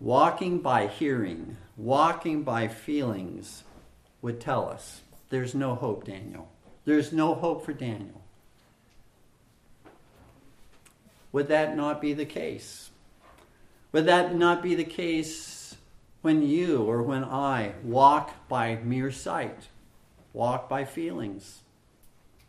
[0.01, 3.65] walking by hearing, walking by feelings
[4.23, 6.49] would tell us there's no hope, Daniel.
[6.85, 8.23] There's no hope for Daniel.
[11.33, 12.91] Would that not be the case?
[13.93, 15.37] Would that not be the case
[16.27, 19.69] when you or when I walk by mere sight,
[20.33, 21.61] walk by feelings,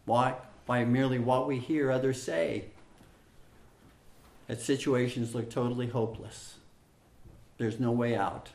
[0.07, 2.69] walk by merely what we hear others say?
[4.47, 6.55] That situations look totally hopeless.
[7.59, 8.49] There's no way out.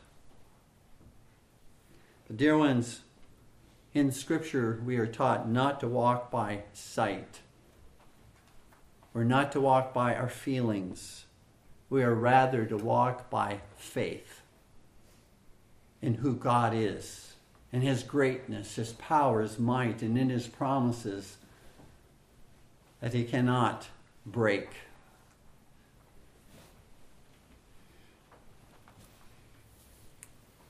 [2.27, 3.03] But, dear ones,
[3.95, 7.43] in Scripture, we are taught not to walk by sight.
[9.15, 11.27] We're not to walk by our feelings.
[11.89, 14.42] We are rather to walk by faith
[16.03, 17.35] in who God is,
[17.73, 21.37] in His greatness, His power, His might, and in His promises
[23.01, 23.89] that He cannot
[24.27, 24.69] break.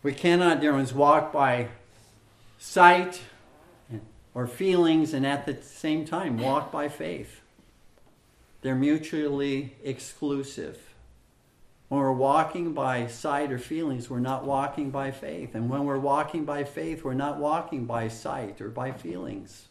[0.03, 1.69] We cannot, dear ones, walk by
[2.59, 3.23] sight
[4.35, 7.41] or feelings and at the same time walk by faith.
[8.63, 10.92] They're mutually exclusive.
[11.93, 15.55] When we're walking by sight or feelings, we're not walking by faith.
[15.55, 19.69] And when we're walking by faith, we're not walking by sight or by feelings.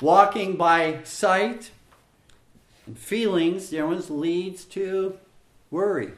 [0.00, 1.70] Walking by sight
[2.84, 5.20] and feelings, dear ones, leads to
[5.70, 6.14] worry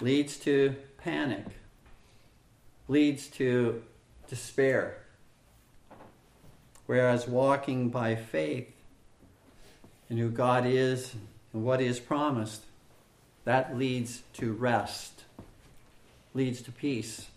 [0.00, 1.46] leads to panic,
[2.88, 3.80] leads to
[4.26, 5.04] despair.
[6.86, 8.72] Whereas walking by faith
[10.10, 11.14] in who God is
[11.54, 12.64] and what has promised,
[13.44, 15.22] that leads to rest,
[16.34, 17.28] leads to peace,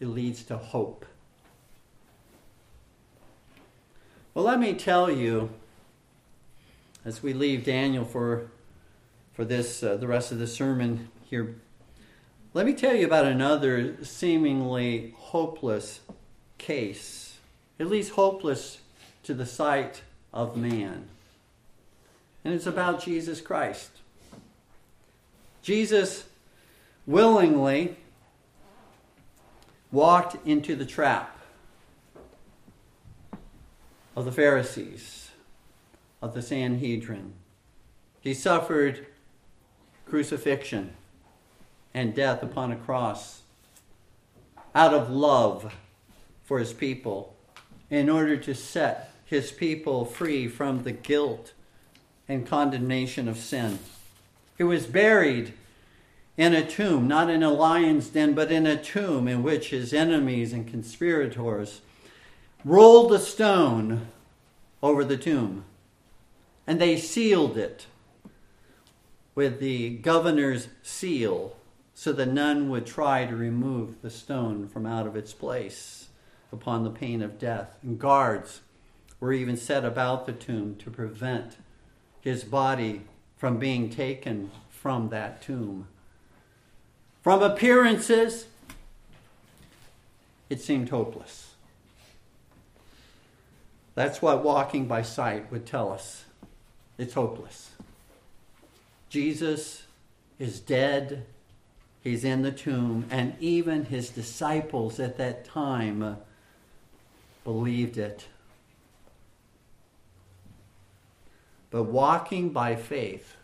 [0.00, 1.04] it leads to hope.
[4.32, 5.50] Well, let me tell you,
[7.04, 8.50] as we leave Daniel for,
[9.32, 11.56] for this, uh, the rest of the sermon, here.
[12.52, 16.00] Let me tell you about another seemingly hopeless
[16.58, 17.38] case,
[17.80, 18.78] at least hopeless
[19.24, 21.08] to the sight of man.
[22.44, 23.90] And it's about Jesus Christ.
[25.62, 26.24] Jesus
[27.06, 27.96] willingly
[29.90, 31.38] walked into the trap
[34.14, 35.30] of the Pharisees,
[36.20, 37.32] of the Sanhedrin.
[38.20, 39.06] He suffered
[40.06, 40.92] crucifixion
[41.94, 43.42] and death upon a cross
[44.74, 45.74] out of love
[46.42, 47.34] for his people
[47.90, 51.52] in order to set his people free from the guilt
[52.28, 53.78] and condemnation of sin.
[54.56, 55.52] He was buried
[56.36, 59.92] in a tomb, not in a lion's den, but in a tomb in which his
[59.92, 61.80] enemies and conspirators
[62.64, 64.08] rolled a stone
[64.82, 65.64] over the tomb
[66.66, 67.86] and they sealed it
[69.34, 71.56] with the governor's seal
[71.94, 76.08] so that none would try to remove the stone from out of its place
[76.52, 77.68] upon the pain of death.
[77.82, 78.60] And guards
[79.20, 81.56] were even set about the tomb to prevent
[82.24, 83.02] his body
[83.36, 85.86] from being taken from that tomb.
[87.22, 88.46] From appearances,
[90.50, 91.52] it seemed hopeless.
[93.94, 96.24] That's what walking by sight would tell us.
[96.98, 97.70] It's hopeless.
[99.08, 99.84] Jesus
[100.40, 101.24] is dead
[102.04, 106.18] He's in the tomb, and even his disciples at that time
[107.44, 108.26] believed it.
[111.74, 113.34] But walking by faith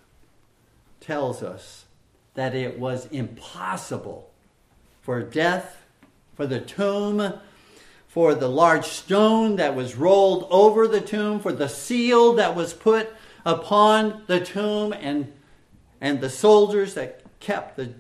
[1.01, 1.87] tells us
[2.35, 4.31] that it was impossible
[5.01, 5.85] for death,
[6.37, 7.41] for the tomb,
[8.07, 12.73] for the large stone that was rolled over the tomb, for the seal that was
[12.73, 13.13] put
[13.45, 15.33] upon the tomb, and,
[16.01, 17.95] and the soldiers that kept the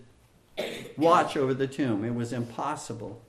[0.96, 2.04] watch over the tomb.
[2.04, 3.20] It was impossible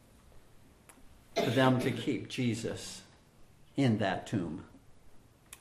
[1.33, 3.01] for them to keep Jesus
[3.75, 4.65] in that tomb.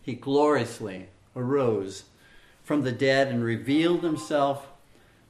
[0.02, 2.04] He gloriously arose
[2.62, 4.68] from the dead and revealed himself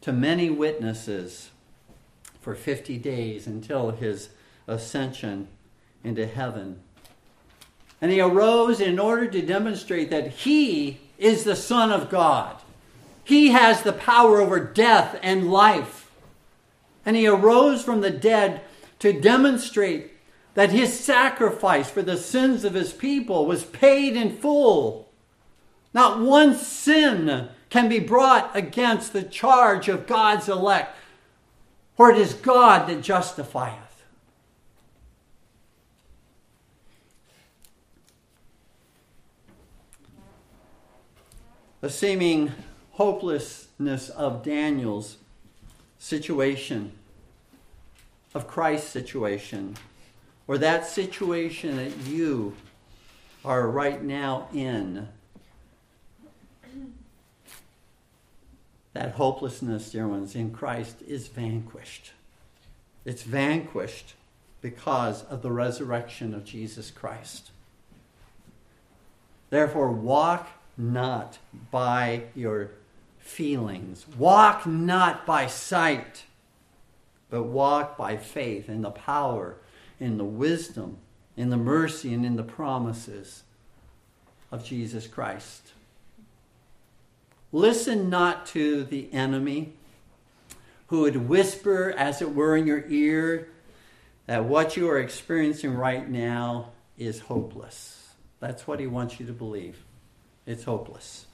[0.00, 1.50] to many witnesses
[2.40, 4.30] for 50 days until his
[4.66, 5.48] ascension
[6.02, 6.80] into heaven.
[8.00, 12.56] And he arose in order to demonstrate that he is the Son of God.
[13.22, 16.10] He has the power over death and life.
[17.04, 18.62] And he arose from the dead
[19.00, 20.12] to demonstrate
[20.54, 25.09] that his sacrifice for the sins of his people was paid in full.
[25.92, 30.96] Not one sin can be brought against the charge of God's elect,
[31.96, 34.04] for it is God that justifieth.
[41.80, 42.52] The seeming
[42.92, 45.16] hopelessness of Daniel's
[45.98, 46.92] situation,
[48.34, 49.76] of Christ's situation,
[50.46, 52.54] or that situation that you
[53.44, 55.08] are right now in.
[58.92, 62.12] That hopelessness, dear ones, in Christ is vanquished.
[63.04, 64.14] It's vanquished
[64.60, 67.50] because of the resurrection of Jesus Christ.
[69.48, 71.38] Therefore, walk not
[71.70, 72.70] by your
[73.18, 76.24] feelings, walk not by sight,
[77.30, 79.56] but walk by faith in the power,
[79.98, 80.98] in the wisdom,
[81.36, 83.44] in the mercy, and in the promises
[84.50, 85.72] of Jesus Christ.
[87.52, 89.72] Listen not to the enemy
[90.88, 93.48] who would whisper, as it were, in your ear
[94.26, 98.10] that what you are experiencing right now is hopeless.
[98.38, 99.84] That's what he wants you to believe.
[100.46, 101.26] It's hopeless.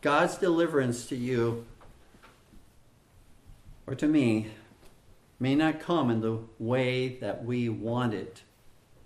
[0.00, 1.64] God's deliverance to you
[3.86, 4.48] or to me
[5.40, 8.42] may not come in the way that we want it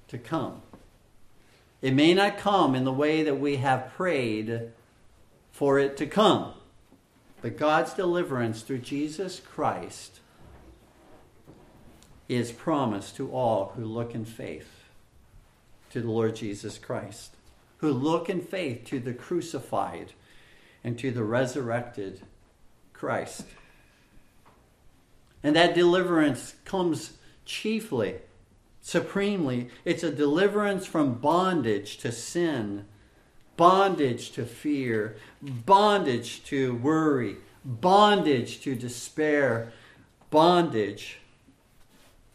[0.09, 0.63] to come.
[1.81, 4.73] It may not come in the way that we have prayed
[5.59, 6.53] for it to come.
[7.43, 10.21] But God's deliverance through Jesus Christ
[12.29, 14.85] is promised to all who look in faith
[15.91, 17.35] to the Lord Jesus Christ,
[17.79, 20.13] who look in faith to the crucified
[20.85, 22.23] and to the resurrected
[22.93, 23.45] Christ.
[25.43, 28.19] And that deliverance comes chiefly,
[28.81, 32.85] supremely, it's a deliverance from bondage to sin
[33.59, 39.73] bondage to fear, bondage to worry, bondage to despair,
[40.31, 41.19] bondage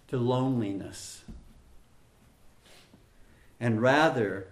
[0.10, 1.24] to loneliness.
[3.58, 4.48] And rather,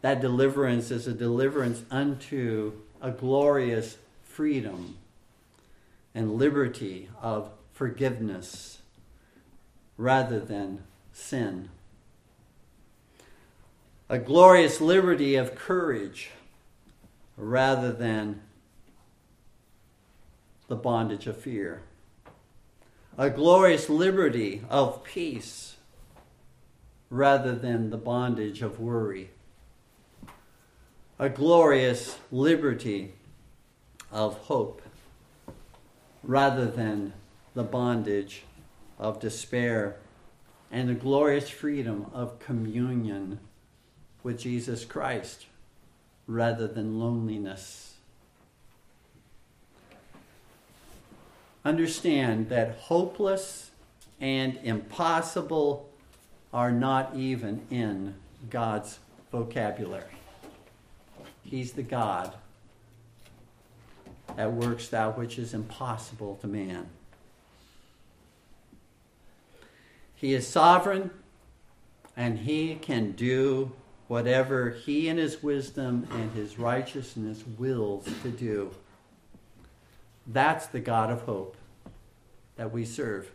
[0.00, 4.96] that deliverance is a deliverance unto a glorious freedom
[6.14, 8.78] and liberty of forgiveness
[9.98, 11.68] rather than sin
[14.08, 16.30] a glorious liberty of courage
[17.36, 18.40] rather than
[20.68, 21.82] the bondage of fear,
[23.18, 25.76] a glorious liberty of peace
[27.10, 29.30] rather than the bondage of worry,
[31.18, 33.12] a glorious liberty
[34.12, 34.82] of hope
[36.22, 37.12] rather than
[37.54, 38.42] the bondage
[38.98, 39.96] of despair,
[40.70, 43.38] and the glorious freedom of communion
[44.26, 45.46] with Jesus Christ
[46.26, 47.94] rather than loneliness.
[51.64, 53.70] Understand that hopeless
[54.20, 55.88] and impossible
[56.52, 58.16] are not even in
[58.50, 58.98] God's
[59.30, 60.02] vocabulary.
[61.44, 62.34] He's the God
[64.34, 66.88] that works that which is impossible to man.
[70.16, 71.12] He is sovereign
[72.16, 73.70] and he can do
[74.08, 78.70] whatever he in his wisdom and his righteousness wills to do.
[80.26, 81.56] That's the God of hope
[82.56, 83.30] that we serve,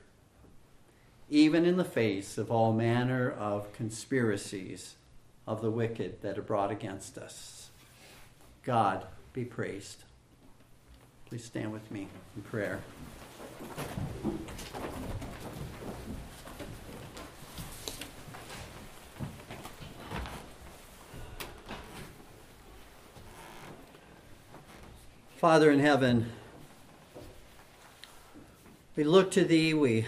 [1.29, 4.95] even in the face of all manner of conspiracies
[5.47, 7.69] of the wicked that are brought against us.
[8.63, 10.03] God be praised.
[11.25, 12.79] Please stand with me in prayer.
[25.41, 26.31] Father in heaven,
[28.95, 30.05] we look to thee, we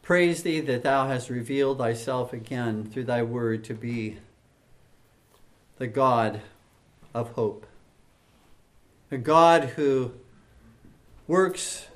[0.00, 4.18] praise thee that thou hast revealed thyself again through thy word to be
[5.78, 6.40] the God
[7.12, 7.66] of hope,
[9.10, 10.12] a God who
[11.26, 11.88] works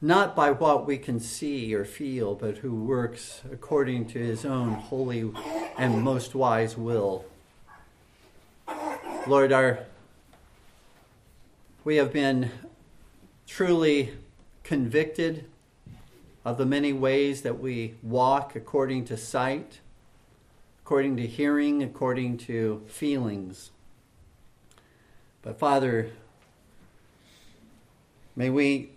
[0.00, 4.72] not by what we can see or feel, but who works according to his own
[4.72, 5.30] holy
[5.76, 7.26] and most wise will.
[9.26, 9.80] Lord, our
[11.84, 12.48] we have been
[13.46, 14.12] truly
[14.62, 15.44] convicted
[16.44, 19.80] of the many ways that we walk according to sight,
[20.84, 23.72] according to hearing, according to feelings.
[25.42, 26.10] But Father,
[28.36, 28.90] may we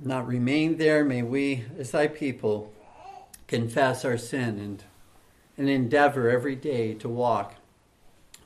[0.00, 1.04] not remain there.
[1.04, 2.72] May we, as thy people,
[3.48, 4.84] confess our sin and,
[5.56, 7.56] and endeavor every day to walk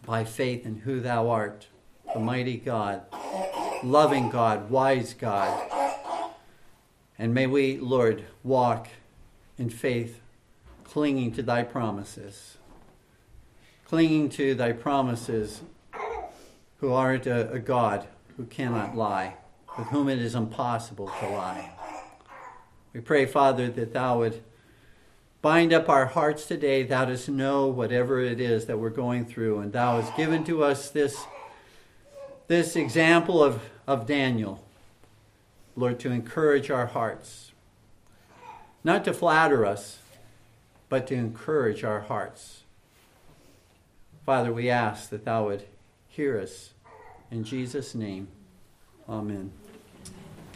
[0.06, 1.66] by faith in who thou art,
[2.14, 3.02] the mighty God
[3.82, 5.70] loving God, wise God.
[7.18, 8.88] And may we, Lord, walk
[9.58, 10.20] in faith,
[10.84, 12.56] clinging to thy promises,
[13.84, 15.62] clinging to thy promises,
[16.78, 19.36] who art a, a God who cannot lie,
[19.78, 21.70] with whom it is impossible to lie.
[22.92, 24.42] We pray, Father, that Thou would
[25.40, 26.82] bind up our hearts today.
[26.82, 30.64] Thou dost know whatever it is that we're going through, and Thou hast given to
[30.64, 31.24] us this,
[32.48, 34.62] this example of, of Daniel,
[35.76, 37.52] Lord, to encourage our hearts.
[38.84, 39.98] Not to flatter us,
[40.88, 42.62] but to encourage our hearts.
[44.26, 45.64] Father, we ask that Thou would
[46.08, 46.74] hear us.
[47.30, 48.28] In Jesus' name,
[49.08, 49.52] amen.